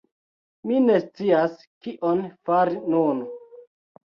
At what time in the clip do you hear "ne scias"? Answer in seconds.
0.85-1.59